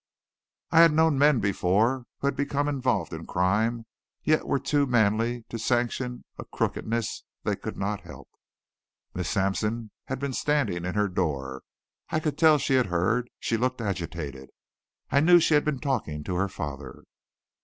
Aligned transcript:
I 0.71 0.79
had 0.79 0.93
known 0.93 1.19
men 1.19 1.39
before 1.39 2.07
who 2.17 2.25
had 2.25 2.35
become 2.35 2.67
involved 2.67 3.13
in 3.13 3.27
crime, 3.27 3.85
yet 4.23 4.47
were 4.47 4.57
too 4.57 4.87
manly 4.87 5.43
to 5.49 5.59
sanction 5.59 6.25
a 6.39 6.43
crookedness 6.45 7.23
they 7.43 7.55
could 7.55 7.77
not 7.77 8.01
help. 8.01 8.27
Miss 9.13 9.29
Sampson 9.29 9.91
had 10.05 10.17
been 10.17 10.33
standing 10.33 10.85
in 10.85 10.95
her 10.95 11.07
door. 11.07 11.61
I 12.09 12.19
could 12.19 12.35
tell 12.39 12.57
she 12.57 12.73
had 12.73 12.87
heard; 12.87 13.29
she 13.39 13.57
looked 13.57 13.79
agitated. 13.79 14.49
I 15.11 15.19
knew 15.19 15.39
she 15.39 15.53
had 15.53 15.63
been 15.65 15.77
talking 15.79 16.23
to 16.23 16.33
her 16.35 16.49
father. 16.49 17.03